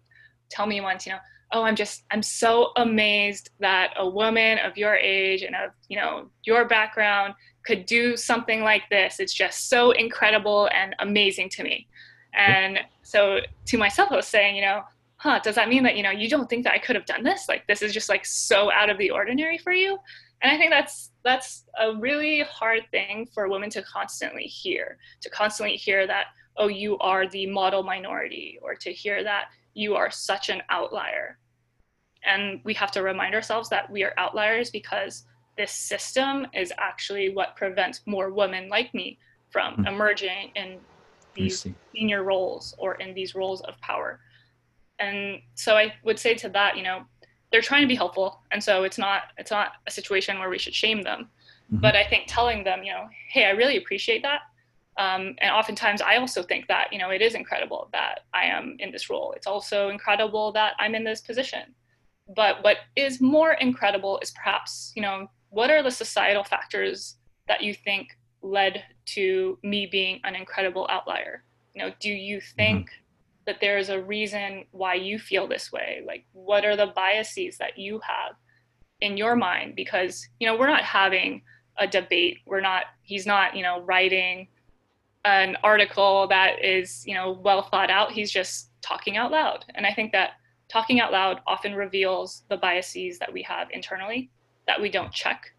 [0.53, 1.19] tell me once, you know,
[1.51, 5.97] oh, I'm just I'm so amazed that a woman of your age and of you
[5.97, 7.33] know your background
[7.65, 9.19] could do something like this.
[9.19, 11.87] It's just so incredible and amazing to me.
[12.35, 14.81] And so to myself, I was saying, you know,
[15.17, 17.23] huh, does that mean that, you know, you don't think that I could have done
[17.23, 17.47] this?
[17.47, 19.97] Like, this is just like so out of the ordinary for you?
[20.41, 25.29] And I think that's, that's a really hard thing for women to constantly hear, to
[25.29, 26.25] constantly hear that,
[26.57, 31.37] oh, you are the model minority, or to hear that you are such an outlier.
[32.25, 35.25] And we have to remind ourselves that we are outliers because
[35.57, 39.19] this system is actually what prevents more women like me
[39.51, 39.87] from mm.
[39.87, 40.79] emerging in
[41.35, 44.19] these senior roles or in these roles of power.
[44.99, 47.03] And so I would say to that, you know,
[47.51, 50.57] they're trying to be helpful, and so it's not it's not a situation where we
[50.57, 51.29] should shame them.
[51.71, 51.81] Mm-hmm.
[51.81, 54.41] But I think telling them, you know, hey, I really appreciate that.
[54.97, 58.75] Um, and oftentimes I also think that, you know, it is incredible that I am
[58.79, 59.33] in this role.
[59.35, 61.73] It's also incredible that I'm in this position.
[62.35, 67.61] But what is more incredible is perhaps, you know, what are the societal factors that
[67.61, 71.43] you think led to me being an incredible outlier?
[71.73, 72.55] You know, do you mm-hmm.
[72.55, 73.43] think mm-hmm.
[73.45, 76.01] that there is a reason why you feel this way.
[76.05, 78.35] Like, what are the biases that you have
[79.01, 79.75] in your mind?
[79.75, 81.41] Because, you know, we're not having
[81.77, 82.37] a debate.
[82.45, 84.47] We're not, he's not, you know, writing
[85.25, 88.11] an article that is, you know, well thought out.
[88.11, 89.65] He's just talking out loud.
[89.75, 90.31] And I think that
[90.69, 94.29] talking out loud often reveals the biases that we have internally
[94.67, 95.53] that we don't check.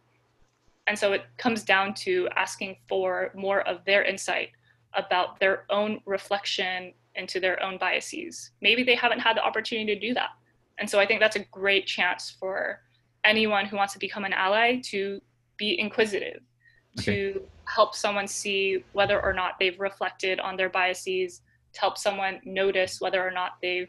[0.86, 4.50] And so it comes down to asking for more of their insight
[4.94, 8.50] about their own reflection into their own biases.
[8.60, 10.30] Maybe they haven't had the opportunity to do that.
[10.78, 12.80] And so I think that's a great chance for
[13.24, 15.20] anyone who wants to become an ally to
[15.56, 16.42] be inquisitive,
[16.98, 17.04] okay.
[17.04, 17.42] to
[17.74, 23.00] help someone see whether or not they've reflected on their biases, to help someone notice
[23.00, 23.88] whether or not they've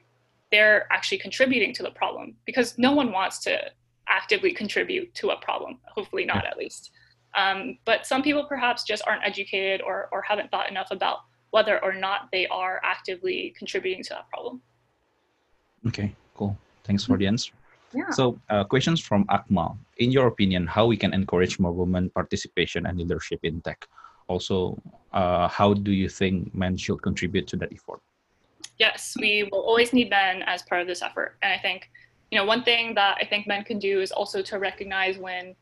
[0.52, 3.60] they're actually contributing to the problem because no one wants to
[4.08, 6.92] actively contribute to a problem hopefully not at least
[7.36, 11.20] um, but some people perhaps just aren't educated or, or haven't thought enough about
[11.52, 14.62] whether or not they are actively contributing to that problem.
[15.88, 16.58] Okay, cool.
[16.84, 17.52] Thanks for the answer.
[17.96, 18.10] Yeah.
[18.12, 19.78] So, uh, questions from Akmal.
[19.98, 23.88] In your opinion, how we can encourage more women participation and leadership in tech?
[24.28, 24.78] Also,
[25.14, 28.02] uh, how do you think men should contribute to that effort?
[28.78, 31.38] Yes, we will always need men as part of this effort.
[31.42, 31.90] And I think,
[32.32, 35.56] you know, one thing that I think men can do is also to recognize when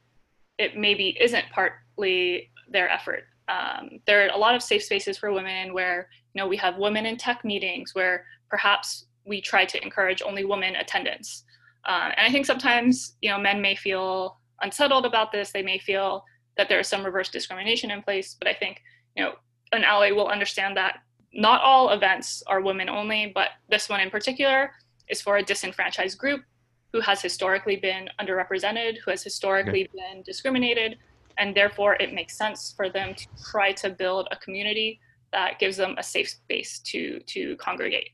[0.58, 3.26] it maybe isn't partly their effort.
[3.48, 6.78] Um, there are a lot of safe spaces for women where you know we have
[6.78, 11.44] women in tech meetings where perhaps we try to encourage only women attendance.
[11.86, 15.52] Uh, and I think sometimes you know men may feel unsettled about this.
[15.52, 16.24] They may feel
[16.58, 18.36] that there is some reverse discrimination in place.
[18.40, 18.82] But I think
[19.16, 19.34] you know
[19.72, 21.00] an ally will understand that
[21.34, 24.72] not all events are women only, but this one in particular
[25.10, 26.42] is for a disenfranchised group
[26.94, 30.14] who has historically been underrepresented, who has historically okay.
[30.14, 30.98] been discriminated,
[31.40, 35.00] and therefore it makes sense for them to try to build a community
[35.32, 38.10] that gives them a safe space to to congregate.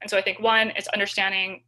[0.00, 1.62] And so I think one is understanding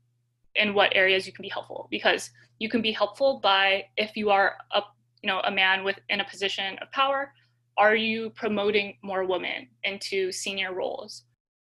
[0.56, 4.30] in what areas you can be helpful because you can be helpful by if you
[4.30, 4.82] are a
[5.22, 7.32] you know a man within a position of power,
[7.76, 11.24] are you promoting more women into senior roles?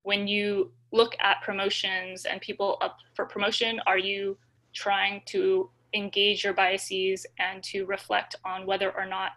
[0.03, 4.37] When you look at promotions and people up for promotion, are you
[4.73, 9.31] trying to engage your biases and to reflect on whether or not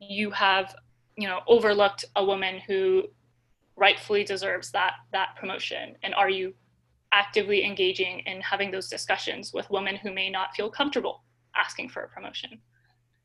[0.00, 0.74] you have
[1.16, 3.02] you know overlooked a woman who
[3.76, 6.54] rightfully deserves that that promotion and are you
[7.12, 11.22] actively engaging in having those discussions with women who may not feel comfortable
[11.56, 12.58] asking for a promotion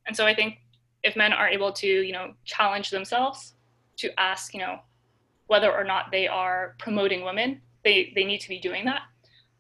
[0.08, 0.56] and so i think
[1.04, 3.54] if men are able to you know challenge themselves
[3.98, 4.78] to ask you know
[5.48, 9.02] whether or not they are promoting women they they need to be doing that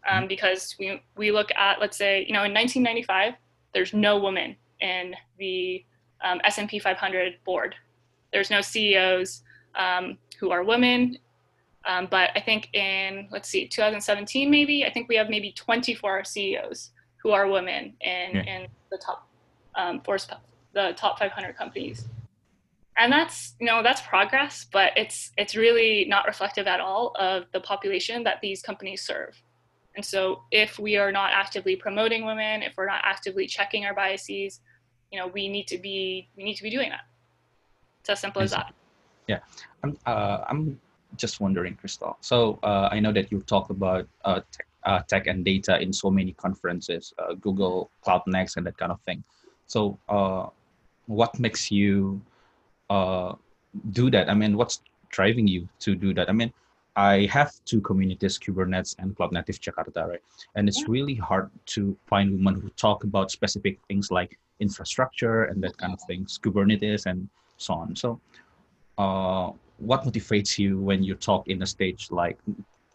[0.10, 0.28] um, mm-hmm.
[0.28, 3.34] because we we look at let's say you know in 1995
[3.74, 5.84] there's no woman in the
[6.24, 7.76] um, S&P 500 board.
[8.32, 9.42] There's no CEOs
[9.76, 11.18] um, who are women,
[11.86, 16.24] um, but I think in let's see 2017 maybe I think we have maybe 24
[16.24, 16.92] CEOs
[17.22, 18.44] who are women in yeah.
[18.44, 19.28] in the top
[19.76, 20.28] um, force
[20.74, 22.06] the top 500 companies
[22.98, 27.46] and that's you know that's progress but it's it's really not reflective at all of
[27.54, 29.42] the population that these companies serve
[29.96, 33.94] and so if we are not actively promoting women, if we're not actively checking our
[33.94, 34.62] biases,
[35.12, 37.02] you know, we need to be we need to be doing that.
[38.02, 38.74] It's as simple as that.
[39.28, 39.40] Yeah,
[39.84, 40.80] I'm uh, I'm
[41.18, 42.18] just wondering, Crystal.
[42.22, 45.94] So uh, I know that you talked about uh, tech, uh, tech and data in
[45.94, 49.24] so many conferences, uh, Google Cloud Next, and that kind of thing.
[49.68, 50.48] So uh,
[51.08, 52.22] what makes you
[52.90, 54.30] do that?
[54.30, 56.30] I mean, what's driving you to do that?
[56.30, 56.54] I mean,
[56.96, 60.22] I have two communities, Kubernetes and Cloud Native Jakarta, right?
[60.56, 60.90] And it's yeah.
[60.90, 65.94] really hard to find women who talk about specific things like infrastructure and that kind
[65.94, 67.96] of things, Kubernetes and so on.
[67.96, 68.20] So,
[68.98, 69.52] uh,
[69.84, 72.38] what motivates you when you talk in a stage like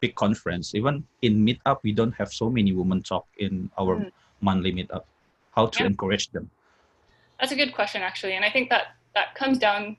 [0.01, 0.75] big conference?
[0.75, 4.11] Even in meetup, we don't have so many women talk in our mm.
[4.41, 5.05] monthly meetup.
[5.53, 5.87] How to yeah.
[5.87, 6.51] encourage them?
[7.41, 9.97] That's a good question, actually, and I think that that comes down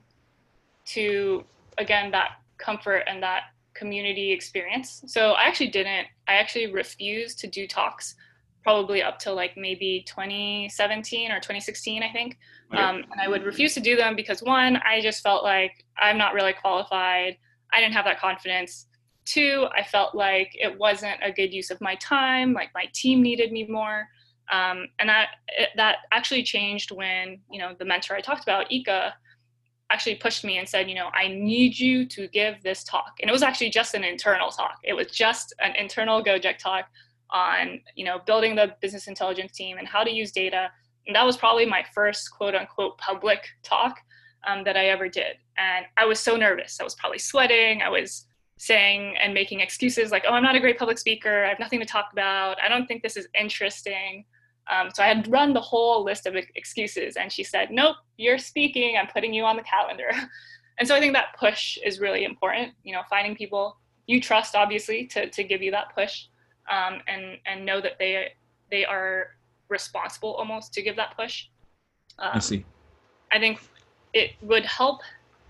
[0.86, 1.44] to
[1.78, 3.42] again that comfort and that
[3.74, 5.02] community experience.
[5.06, 8.14] So I actually didn't, I actually refused to do talks
[8.62, 12.38] probably up till like maybe 2017 or 2016, I think.
[12.72, 16.18] Um, and I would refuse to do them because one, I just felt like I'm
[16.18, 17.36] not really qualified.
[17.72, 18.86] I didn't have that confidence.
[19.24, 22.52] Two, I felt like it wasn't a good use of my time.
[22.52, 24.06] Like my team needed me more.
[24.52, 28.70] Um, and that it, that actually changed when you know the mentor I talked about,
[28.70, 29.14] Ika,
[29.90, 33.14] actually pushed me and said, you know, I need you to give this talk.
[33.20, 34.78] And it was actually just an internal talk.
[34.82, 36.86] It was just an internal Gojek talk
[37.32, 40.70] on, you know, building the business intelligence team and how to use data.
[41.06, 43.96] And that was probably my first quote unquote public talk
[44.46, 45.36] um, that I ever did.
[45.58, 46.78] And I was so nervous.
[46.80, 47.82] I was probably sweating.
[47.82, 48.26] I was
[48.58, 51.44] saying and making excuses like, oh, I'm not a great public speaker.
[51.44, 52.58] I have nothing to talk about.
[52.62, 54.24] I don't think this is interesting.
[54.70, 58.38] Um, so I had run the whole list of excuses, and she said, nope, you're
[58.38, 58.96] speaking.
[58.96, 60.10] I'm putting you on the calendar.
[60.78, 62.74] and so I think that push is really important.
[62.84, 66.26] You know, finding people you trust, obviously, to, to give you that push,
[66.70, 68.32] um, and and know that they
[68.70, 69.28] they are
[69.68, 71.46] responsible almost to give that push.
[72.18, 72.64] Um, I see.
[73.32, 73.60] I think
[74.12, 75.00] it would help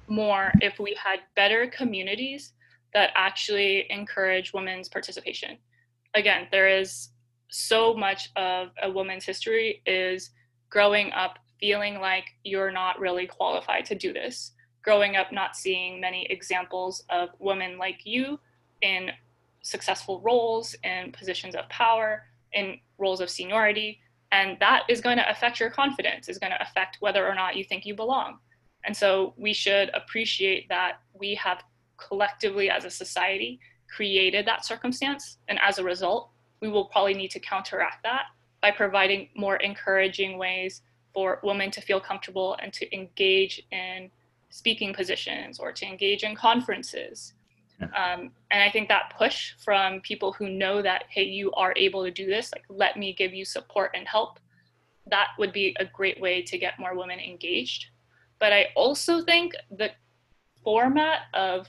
[0.09, 2.53] more if we had better communities
[2.93, 5.57] that actually encourage women's participation.
[6.15, 7.11] Again, there is
[7.49, 10.31] so much of a woman's history is
[10.69, 14.53] growing up feeling like you're not really qualified to do this,
[14.83, 18.41] growing up not seeing many examples of women like you
[18.83, 19.11] in
[19.63, 24.01] successful roles, in positions of power, in roles of seniority.
[24.33, 27.57] And that is going to affect your confidence, is going to affect whether or not
[27.57, 28.39] you think you belong.
[28.85, 31.63] And so we should appreciate that we have
[31.97, 33.61] collectively as a society
[33.95, 35.39] created that circumstance.
[35.49, 38.25] And as a result, we will probably need to counteract that
[38.63, 44.11] by providing more encouraging ways for women to feel comfortable and to engage in
[44.51, 47.35] speaking positions or to engage in conferences.
[47.83, 52.05] Um, and I think that push from people who know that, hey, you are able
[52.05, 54.39] to do this, like, let me give you support and help,
[55.11, 57.87] that would be a great way to get more women engaged.
[58.39, 59.91] But I also think the
[60.63, 61.69] format of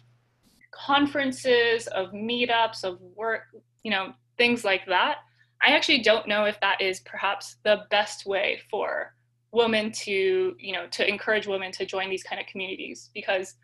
[0.72, 3.44] conferences, of meetups, of work,
[3.84, 5.18] you know, things like that.
[5.64, 9.14] I actually don't know if that is perhaps the best way for
[9.52, 13.56] women to, you know, to encourage women to join these kind of communities because,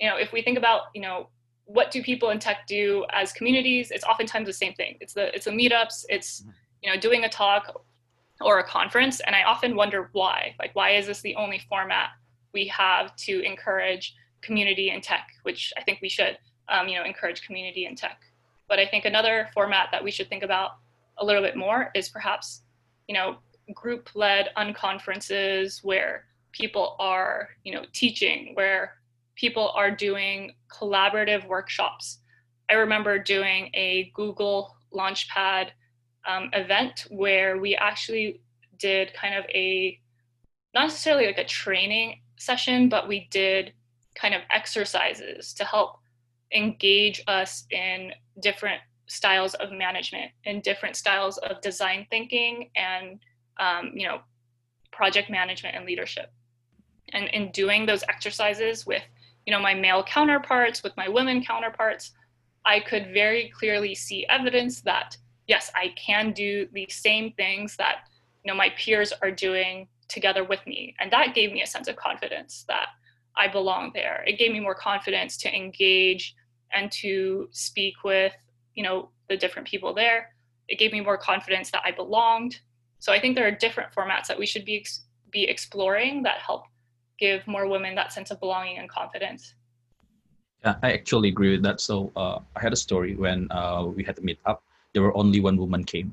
[0.00, 1.28] you know, if we think about, you know,
[1.72, 3.90] what do people in tech do as communities?
[3.90, 4.96] It's oftentimes the same thing.
[5.00, 6.44] It's the it's the meetups, it's
[6.82, 7.82] you know, doing a talk
[8.40, 10.54] or a conference and I often wonder why.
[10.58, 12.10] Like why is this the only format
[12.52, 16.36] we have to encourage community in tech, which I think we should
[16.68, 18.20] um, you know, encourage community in tech.
[18.68, 20.72] But I think another format that we should think about
[21.18, 22.62] a little bit more is perhaps,
[23.08, 23.36] you know,
[23.74, 28.94] group-led unconferences where people are, you know, teaching, where
[29.36, 32.18] people are doing collaborative workshops.
[32.70, 35.68] I remember doing a Google Launchpad
[36.26, 38.40] um, event where we actually
[38.78, 39.98] did kind of a,
[40.74, 43.72] not necessarily like a training session, but we did
[44.14, 45.98] kind of exercises to help
[46.54, 53.18] engage us in different styles of management and different styles of design thinking and
[53.60, 54.20] um, you know
[54.90, 56.32] project management and leadership
[57.12, 59.02] and in doing those exercises with
[59.46, 62.12] you know my male counterparts with my women counterparts
[62.64, 68.08] i could very clearly see evidence that yes i can do the same things that
[68.44, 70.94] you know my peers are doing together with me.
[71.00, 72.88] And that gave me a sense of confidence that
[73.36, 74.22] i belong there.
[74.26, 76.34] It gave me more confidence to engage
[76.74, 78.32] and to speak with
[78.74, 80.34] you know the different people there.
[80.68, 82.60] It gave me more confidence that i belonged.
[82.98, 84.86] So i think there are different formats that we should be
[85.30, 86.64] be exploring that help
[87.24, 89.54] give more women that sense of belonging and confidence
[90.64, 94.02] yeah i actually agree with that so uh, i had a story when uh, we
[94.08, 94.58] had a meetup.
[94.92, 96.08] there were only one woman came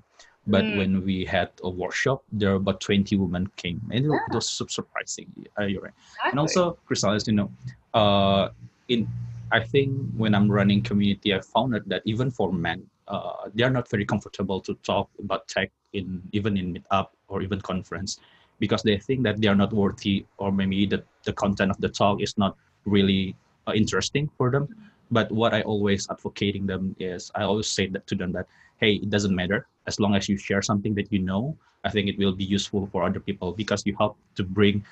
[0.56, 0.78] but mm.
[0.80, 4.28] when we had a workshop there were about 20 women came and yeah.
[4.28, 4.48] it was
[4.80, 5.28] surprising
[5.60, 6.30] uh, you're right exactly.
[6.32, 7.50] and also crystal as you know
[7.94, 8.50] uh,
[8.88, 9.08] in
[9.52, 13.64] I think when I'm running community, I found out that even for men, uh, they
[13.64, 18.20] are not very comfortable to talk about tech in even in meetup or even conference
[18.60, 21.90] because they think that they are not worthy or maybe the, the content of the
[21.90, 23.36] talk is not really
[23.68, 24.68] uh, interesting for them.
[25.12, 28.48] But what I always advocating them is I always say that to them that
[28.80, 31.58] hey, it doesn't matter as long as you share something that you know.
[31.84, 34.84] I think it will be useful for other people because you help to bring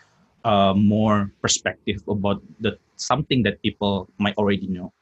[0.46, 4.94] uh, more perspective about the something that people might already know.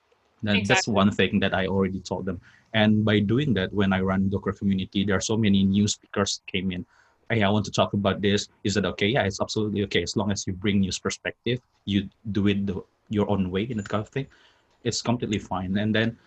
[0.42, 0.68] And exactly.
[0.68, 2.42] that's one thing that I already told them.
[2.74, 6.42] And by doing that, when I run Docker community, there are so many new speakers
[6.46, 6.86] came in.
[7.30, 8.50] Hey, I want to talk about this.
[8.64, 9.08] Is it okay?
[9.08, 10.04] Yeah, it's absolutely okay.
[10.04, 13.80] As long as you bring news perspective, you do it the, your own way and
[13.80, 14.28] that kind of thing.
[14.84, 15.78] It's completely fine.
[15.78, 16.18] And then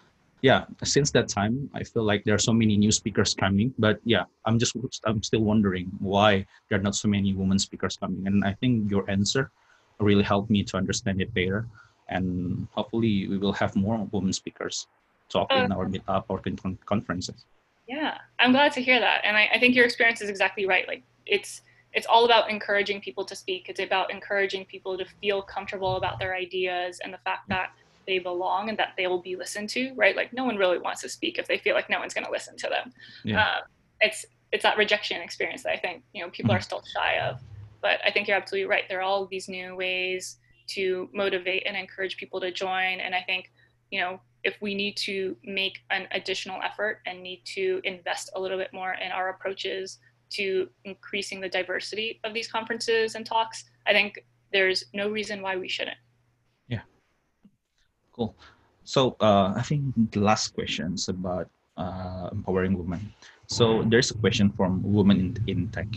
[0.43, 3.75] yeah, since that time, I feel like there are so many new speakers coming.
[3.79, 7.97] But yeah, I'm just I'm still wondering why there are not so many women speakers
[7.97, 8.27] coming.
[8.27, 9.51] And I think your answer
[9.99, 11.66] really helped me to understand it better.
[12.09, 14.87] And hopefully, we will have more women speakers
[15.29, 17.45] talk uh, in our meetup or con- conferences.
[17.89, 19.22] Yeah, I'm glad to hear that.
[19.24, 20.86] And I, I think your experience is exactly right.
[20.86, 21.62] Like it's
[21.95, 23.68] it's all about encouraging people to speak.
[23.68, 27.70] It's about encouraging people to feel comfortable about their ideas and the fact that
[28.07, 30.14] they belong and that they will be listened to, right?
[30.14, 32.30] Like no one really wants to speak if they feel like no one's going to
[32.30, 32.93] listen to them.
[33.24, 33.41] Yeah.
[33.41, 33.61] Uh,
[34.01, 36.59] it's it's that rejection experience that I think you know people mm-hmm.
[36.59, 37.41] are still shy of.
[37.80, 38.84] But I think you're absolutely right.
[38.89, 43.22] There are all these new ways to motivate and encourage people to join, and I
[43.22, 43.51] think
[43.91, 48.41] you know, if we need to make an additional effort and need to invest a
[48.41, 49.99] little bit more in our approaches
[50.30, 55.57] to increasing the diversity of these conferences and talks, I think there's no reason why
[55.57, 55.97] we shouldn't.
[56.68, 56.82] Yeah.
[58.12, 58.34] Cool.
[58.84, 63.12] So uh, I think the last question is about uh, empowering women.
[63.47, 65.89] So there's a question from women in, in tech,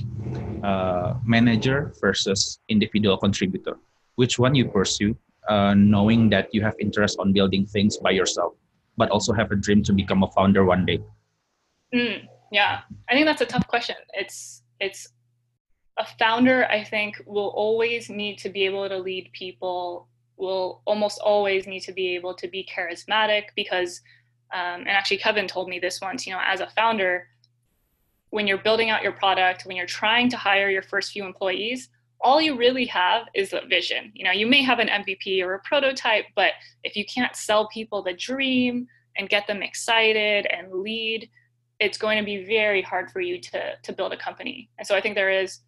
[0.63, 3.77] uh, manager versus individual contributor.
[4.15, 5.15] Which one you pursue,
[5.49, 8.53] uh, knowing that you have interest on building things by yourself,
[8.97, 10.99] but also have a dream to become a founder one day?
[11.93, 13.95] Mm, yeah, I think that's a tough question.
[14.13, 15.09] It's it's
[15.97, 16.65] a founder.
[16.65, 20.07] I think will always need to be able to lead people.
[20.37, 24.01] Will almost always need to be able to be charismatic because,
[24.53, 26.25] um, and actually Kevin told me this once.
[26.25, 27.27] You know, as a founder,
[28.31, 31.89] when you're building out your product, when you're trying to hire your first few employees,
[32.24, 34.11] all you really have is a vision.
[34.13, 36.53] You know, you may have an MVP or a prototype, but
[36.84, 41.30] if you can't sell people the dream and get them excited and lead,
[41.80, 44.69] it's going to be very hard for you to to build a company.
[44.78, 45.59] And so I think there is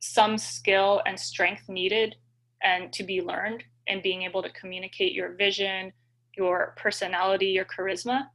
[0.00, 2.16] some skill and strength needed
[2.62, 5.92] and to be learned in being able to communicate your vision,
[6.36, 8.28] your personality, your charisma.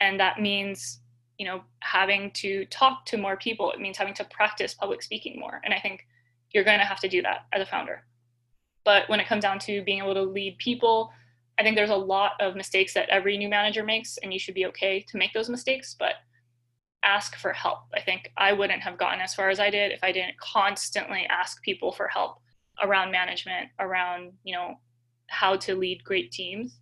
[0.00, 1.00] And that means
[1.38, 5.38] you know having to talk to more people it means having to practice public speaking
[5.38, 6.06] more and i think
[6.56, 8.02] you're going to have to do that as a founder.
[8.84, 11.10] But when it comes down to being able to lead people
[11.58, 14.54] i think there's a lot of mistakes that every new manager makes and you should
[14.54, 16.16] be okay to make those mistakes but
[17.02, 17.80] ask for help.
[17.94, 21.24] I think i wouldn't have gotten as far as i did if i didn't constantly
[21.30, 22.32] ask people for help
[22.82, 24.74] around management around you know
[25.28, 26.78] how to lead great teams.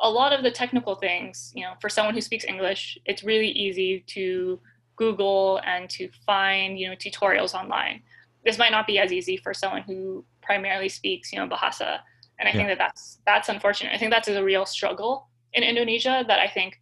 [0.00, 3.48] A lot of the technical things, you know, for someone who speaks English, it's really
[3.50, 4.60] easy to
[4.96, 8.02] Google and to find, you know, tutorials online.
[8.44, 12.00] This might not be as easy for someone who primarily speaks, you know, Bahasa.
[12.38, 12.56] And I yeah.
[12.56, 13.94] think that that's that's unfortunate.
[13.94, 16.80] I think that's a real struggle in Indonesia that I think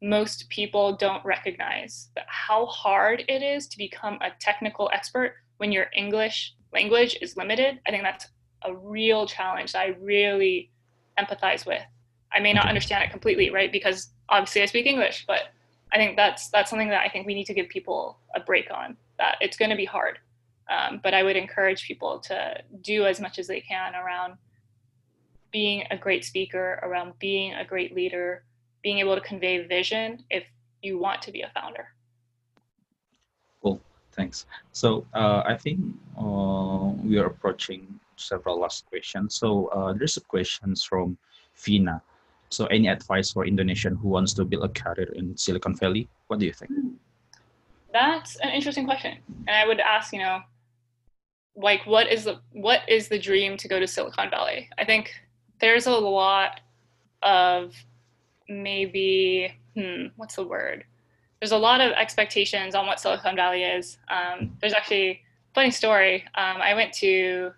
[0.00, 5.70] most people don't recognize that how hard it is to become a technical expert when
[5.70, 7.78] your English language is limited.
[7.86, 8.26] I think that's
[8.62, 10.70] a real challenge that I really
[11.18, 11.82] empathize with.
[12.32, 13.70] I may not understand it completely, right?
[13.70, 15.52] Because obviously I speak English, but
[15.92, 18.70] I think that's that's something that I think we need to give people a break
[18.72, 18.96] on.
[19.18, 20.18] That it's going to be hard,
[20.70, 24.34] um, but I would encourage people to do as much as they can around
[25.50, 28.44] being a great speaker, around being a great leader,
[28.82, 30.44] being able to convey vision if
[30.82, 31.88] you want to be a founder.
[33.62, 33.80] Cool,
[34.12, 34.46] thanks.
[34.72, 35.78] So uh, I think
[36.18, 39.34] uh, we are approaching several last questions.
[39.34, 41.18] So uh, there's a questions from
[41.56, 42.02] Vina.
[42.52, 46.06] So, any advice for Indonesian who wants to build a career in Silicon Valley?
[46.26, 46.70] What do you think?
[47.92, 50.40] That's an interesting question, and I would ask, you know,
[51.54, 54.68] like what is the what is the dream to go to Silicon Valley?
[54.78, 55.12] I think
[55.60, 56.60] there's a lot
[57.22, 57.74] of
[58.48, 60.84] maybe hmm, what's the word?
[61.40, 63.98] There's a lot of expectations on what Silicon Valley is.
[64.08, 65.22] Um, there's actually
[65.54, 66.24] funny story.
[66.34, 67.52] Um, I went to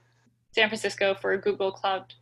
[0.52, 2.14] San Francisco for Google Cloud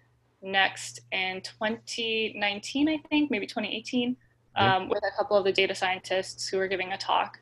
[0.42, 4.16] next in 2019, I think, maybe 2018,
[4.56, 7.38] um, with a couple of the data scientists who were giving a talk.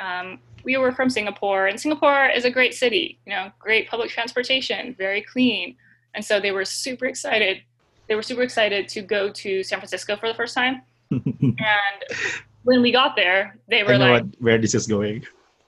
[0.00, 4.10] Um, we were from Singapore, and Singapore is a great city, you know, great public
[4.10, 5.76] transportation, very clean.
[6.14, 7.62] And so they were super excited.
[8.08, 10.82] They were super excited to go to San Francisco for the first time.
[11.10, 11.58] and
[12.64, 15.24] when we got there, they were like, what, where this is going.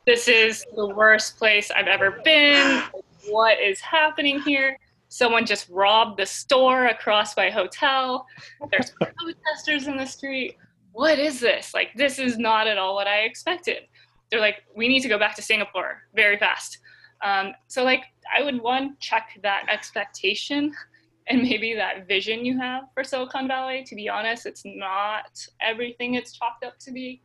[0.06, 2.82] This is the worst place I've ever been.
[3.28, 4.76] What is happening here?
[5.10, 8.26] someone just robbed the store across my hotel.
[8.70, 10.56] There's protesters in the street.
[10.92, 11.74] What is this?
[11.74, 13.82] Like, this is not at all what I expected.
[14.30, 16.78] They're like, we need to go back to Singapore very fast.
[17.22, 18.04] Um, so, like,
[18.34, 20.72] I would one check that expectation
[21.26, 23.84] and maybe that vision you have for Silicon Valley.
[23.86, 27.22] To be honest, it's not everything it's chalked up to be.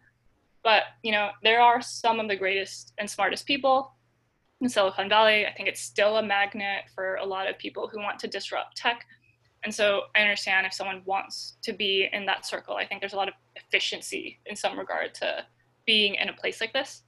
[0.63, 3.91] But, you know, there are some of the greatest and smartest people
[4.61, 5.45] in Silicon Valley.
[5.45, 8.75] I think it's still a magnet for a lot of people who want to disrupt
[8.75, 9.05] tech.
[9.63, 13.13] And so I understand if someone wants to be in that circle, I think there's
[13.13, 15.45] a lot of efficiency in some regard to
[15.85, 17.03] being in a place like this.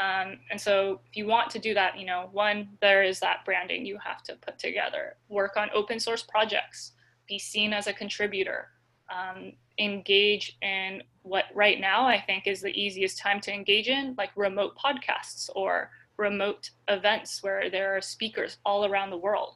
[0.00, 3.44] Um, and so if you want to do that, you know, one, there is that
[3.44, 6.92] branding you have to put together, work on open source projects,
[7.26, 8.68] be seen as a contributor,
[9.10, 14.14] um, engage in what right now I think is the easiest time to engage in,
[14.16, 19.54] like remote podcasts or remote events where there are speakers all around the world.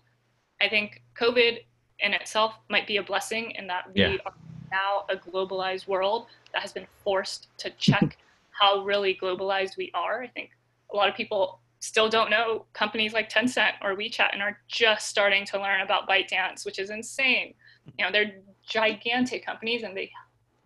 [0.60, 1.58] I think COVID
[2.00, 4.34] in itself might be a blessing in that we are
[4.70, 8.16] now a globalized world that has been forced to check
[8.58, 10.22] how really globalized we are.
[10.22, 10.50] I think
[10.92, 15.08] a lot of people still don't know companies like Tencent or WeChat and are just
[15.08, 17.54] starting to learn about ByteDance, which is insane.
[17.98, 20.10] You know, they're gigantic companies and they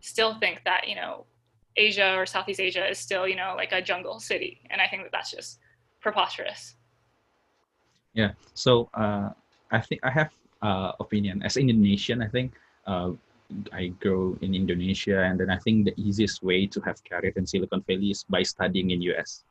[0.00, 1.24] still think that, you know,
[1.76, 4.60] Asia or Southeast Asia is still, you know, like a jungle city.
[4.70, 5.58] And I think that that's just
[6.00, 6.74] preposterous.
[8.12, 8.32] Yeah.
[8.54, 9.30] So uh,
[9.70, 10.32] I think I have
[10.62, 12.22] uh, opinion as Indonesian.
[12.22, 12.52] I think
[12.86, 13.12] uh,
[13.72, 17.46] I grow in Indonesia, and then I think the easiest way to have career in
[17.46, 19.44] Silicon Valley is by studying in US.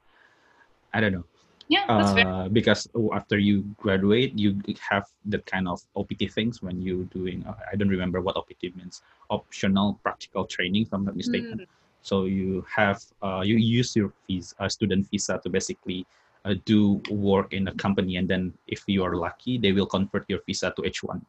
[0.93, 1.25] I don't know.
[1.67, 1.85] Yeah.
[1.89, 7.09] Uh, because oh, after you graduate, you have that kind of OPT things when you
[7.11, 7.43] doing.
[7.45, 9.01] Uh, I don't remember what OPT means.
[9.29, 11.59] Optional practical training, if I'm not mistaken.
[11.59, 11.67] Mm.
[12.01, 16.05] So you have uh, you use your visa, uh, student visa to basically
[16.45, 20.25] uh, do work in a company, and then if you are lucky, they will convert
[20.29, 21.21] your visa to H1.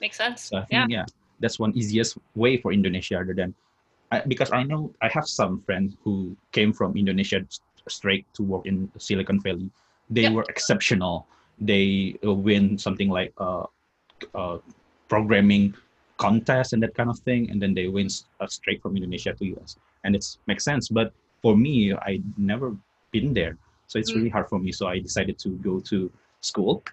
[0.00, 0.40] Makes sense.
[0.48, 0.64] So yeah.
[0.64, 1.04] think yeah,
[1.40, 3.54] that's one easiest way for Indonesia other than
[4.12, 7.40] I, because I know I have some friends who came from Indonesia
[7.88, 9.70] straight to work in Silicon Valley.
[10.10, 10.32] They Yep.
[10.32, 11.26] were exceptional.
[11.58, 13.64] They uh, win something like uh,
[14.34, 14.58] uh,
[15.08, 15.74] programming
[16.18, 18.08] contest and that kind of thing, and then they win
[18.40, 20.88] uh, straight from Indonesia to US, and it makes sense.
[20.88, 22.76] But for me, I never
[23.10, 23.56] been there,
[23.88, 24.16] so it's Mm.
[24.16, 24.72] really hard for me.
[24.72, 26.84] So I decided to go to school.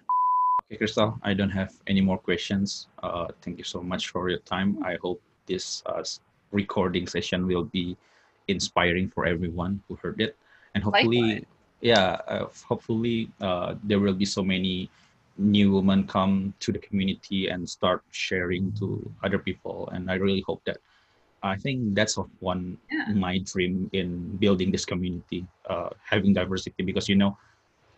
[0.70, 2.86] Okay, Crystal, I don't have any more questions.
[3.02, 4.78] Uh, thank you so much for your time.
[4.84, 6.04] I hope this uh,
[6.52, 7.96] recording session will be
[8.46, 10.36] inspiring for everyone who heard it,
[10.74, 11.44] and hopefully,
[11.80, 14.88] yeah, uh, hopefully uh, there will be so many
[15.38, 19.88] new women come to the community and start sharing to other people.
[19.92, 20.78] And I really hope that.
[21.42, 23.10] I think that's one Yeah.
[23.16, 27.36] my dream in building this community, uh, having diversity because you know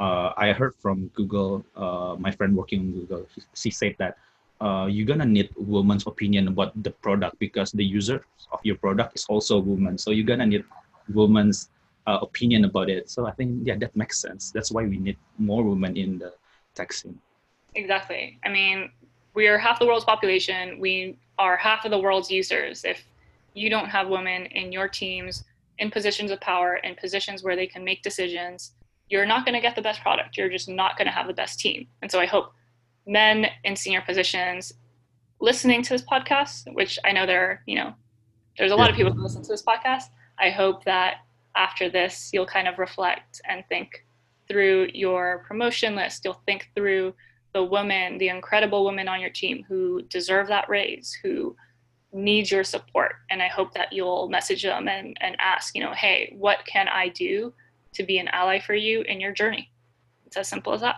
[0.03, 4.19] uh, I heard from Google, uh, my friend working on Google, he, she said that
[4.61, 9.15] uh, you're gonna need woman's opinion about the product because the user of your product
[9.15, 9.97] is also a woman.
[9.99, 10.65] So you're gonna need
[11.15, 11.71] woman's
[12.09, 13.11] uh, opinion about it.
[13.11, 14.51] So I think yeah, that makes sense.
[14.51, 16.35] That's why we need more women in the
[16.75, 17.19] tech scene.
[17.77, 18.39] Exactly.
[18.45, 18.91] I mean,
[19.35, 20.81] we are half the world's population.
[20.81, 22.85] We are half of the world's users.
[22.85, 23.05] If
[23.55, 25.45] you don't have women in your teams
[25.79, 28.73] in positions of power, in positions where they can make decisions,
[29.13, 30.39] you're not going to get the best product.
[30.39, 31.87] You're just not going to have the best team.
[32.01, 32.55] And so I hope
[33.07, 34.73] men in senior positions
[35.39, 37.93] listening to this podcast, which I know there are, you know,
[38.57, 40.05] there's a lot of people who listen to this podcast.
[40.39, 41.17] I hope that
[41.55, 44.07] after this, you'll kind of reflect and think
[44.49, 46.25] through your promotion list.
[46.25, 47.13] You'll think through
[47.53, 51.55] the woman, the incredible women on your team who deserve that raise, who
[52.15, 53.17] needs your support.
[53.29, 56.89] And I hope that you'll message them and, and ask, you know, hey, what can
[56.89, 57.53] I do
[57.95, 59.71] to be an ally for you in your journey?
[60.27, 60.97] It's as simple as that.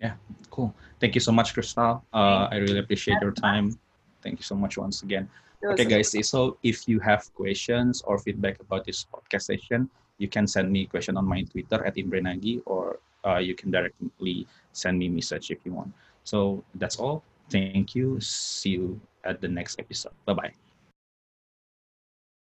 [0.00, 0.14] Yeah,
[0.50, 0.74] cool.
[1.00, 2.04] Thank you so much, Crystal.
[2.12, 3.78] Uh, I really appreciate your time.
[4.22, 5.28] Thank you so much once again.
[5.64, 6.14] Okay, guys.
[6.28, 9.88] So if you have questions or feedback about this podcast session,
[10.18, 13.70] you can send me a question on my Twitter at Imrenagi, or uh, you can
[13.70, 15.92] directly send me message if you want.
[16.24, 17.22] So that's all.
[17.50, 18.20] Thank you.
[18.20, 20.12] See you at the next episode.
[20.26, 20.61] Bye bye.